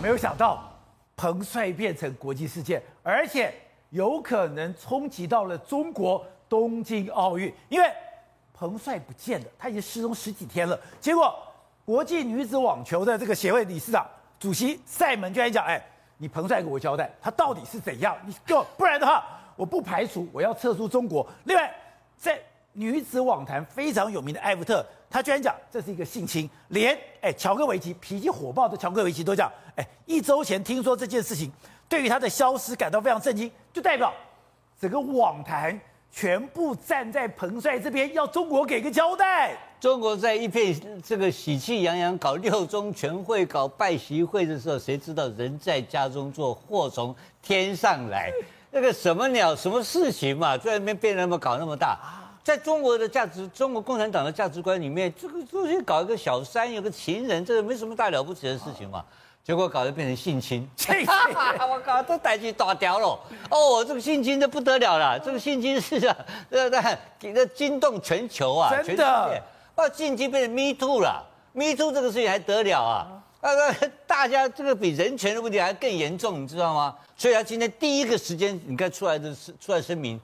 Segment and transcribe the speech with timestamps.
[0.00, 0.62] 没有想到，
[1.16, 3.52] 彭帅变成国际事件，而且
[3.90, 7.92] 有可能冲击到了中国东京奥运，因为
[8.54, 10.78] 彭帅不见了，他已经失踪十几天了。
[11.00, 11.36] 结果，
[11.84, 14.06] 国际女子网球的这个协会理事长、
[14.38, 15.82] 主席赛门居然讲：“哎，
[16.16, 18.16] 你彭帅给我交代，他到底是怎样？
[18.24, 19.24] 你给我，不然的话，
[19.56, 21.74] 我不排除我要撤出中国。”另外，
[22.16, 22.40] 在
[22.72, 24.86] 女子网坛非常有名的艾弗特。
[25.12, 31.52] 他居然讲这是一个性侵，连哎乔戈维奇脾气火爆的乔戈维奇都讲，哎一周前听说这件事情，
[31.86, 34.10] 对于他的消失感到非常震惊，就代表
[34.80, 35.78] 整个网坛
[36.10, 39.54] 全部站在彭帅这边，要中国给个交代。
[39.78, 48.32] 中国在一片这个喜气洋洋搞六中全会、搞拜习会的时候，谁知道人在家中坐，祸从天上来，
[48.70, 51.98] 那个什么鸟什么事情嘛，在那边变那么搞那么大。
[52.44, 59.04] 在中国的价值，中国共产党的价值观里面，这个东西搞一个小三，有个情人，这个没什么大了不起的事情嘛。
[59.44, 63.18] 结果搞得变成性侵， 我靠，都逮起打掉了。
[63.50, 66.16] 哦，这个性侵的不得了了，这个性侵是啊，
[66.48, 66.98] 对不对？
[67.18, 69.42] 给它惊动全球啊，真的。
[69.74, 73.08] 哦，性侵变成 Me Too 了，Me Too 这个事情还得了啊？
[73.40, 73.50] 啊，
[74.06, 76.94] 大家这个比人权的问题还更严重，你知道吗？
[77.16, 80.20] 所以他今天第一个时间，你看出来的是出来声明。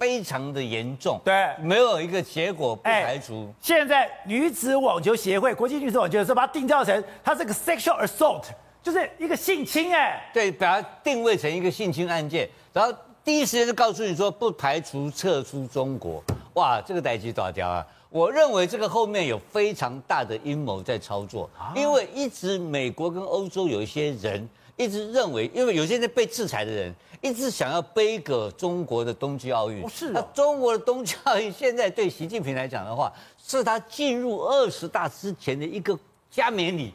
[0.00, 3.42] 非常的严重，对，没有一个结果，不排除。
[3.42, 8.44] 欸、现在女子网球协会、国际女子网球是把它定调成，它是个 sexual assault，
[8.82, 12.90] 就是一个性侵，哎，对，把它定位成一个性侵案件，然后
[13.22, 16.24] 第一时间就告诉你说，不排除撤出中国。
[16.54, 17.86] 哇，这个代志大条啊！
[18.08, 24.48] 我认为这个后面有非常大的阴谋在操作，啊、因为一直美国跟欧洲有一些人
[24.80, 26.94] 一直认为，因为有些人被制裁的人。
[27.22, 30.12] 一直想要杯葛中国的冬季奥运，不是啊。
[30.14, 35.94] 那中国的冬季奥运现在对习近平来讲的话，是他进入二十大之前的一个
[36.30, 36.94] 加冕礼，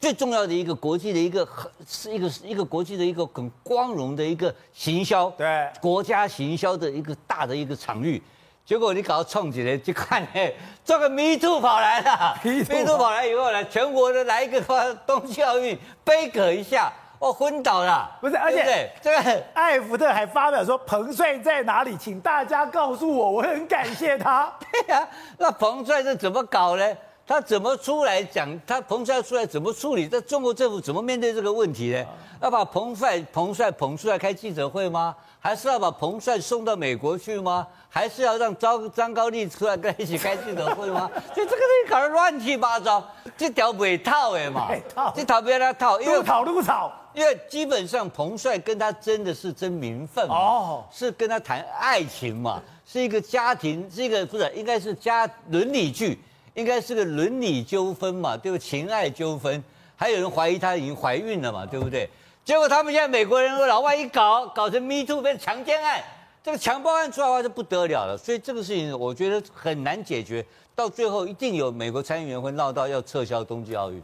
[0.00, 8.22] 最重要的一个国际的一个很是一个一个国际的一个很光荣的一个行销，对，国家行销的一个大的一个场域。
[8.64, 10.50] 结果你搞到冲击了，就看哎，
[10.82, 16.90] 这个 Me Too 跑来了，Me Too 跑来以后呢，全国的来一个冬季奥运杯葛一下。
[17.20, 24.50] 哦，昏倒了，不是，而且这个艾福特还发表说彭帅在哪里，请大家告诉我，我很感谢他。
[24.58, 26.96] 对呀、啊，那彭帅是怎么搞呢？
[27.26, 28.48] 他怎么出来讲？
[28.66, 30.08] 他彭帅出来怎么处理？
[30.08, 32.04] 这中国政府怎么面对这个问题呢？
[32.40, 35.14] 要把彭帅彭帅捧出来开记者会吗？
[35.38, 37.66] 还是要把彭帅送到美国去吗？
[37.90, 41.08] 还是要让张张高丽出来跟他一起开记者会吗？
[41.36, 43.06] 就这个东西搞得乱七八糟，
[43.40, 44.68] 这条尾套哎嘛，
[45.16, 46.22] 这条不要他套，因为
[46.62, 46.92] 草。
[47.14, 56.20] 因为基本上彭帅跟他争的是争名分嘛，哦，是跟他谈爱情嘛，是一个家庭，是一个不是应该是家伦理剧，
[56.52, 58.60] 应该是个伦理纠纷嘛，对不对？
[58.60, 59.64] 情爱纠纷，
[59.96, 62.10] 还有人怀疑他已经怀孕了嘛，对不对？
[62.44, 66.04] 结果他们现在美国人和老外一搞，搞成 Me Too 变强奸案，
[66.42, 70.42] 这个强暴案出来的话就不得了了，所以这个事情我觉得很难解决，
[70.74, 74.02] 到最后一定有美国参议员会闹到要撤销冬季奥运。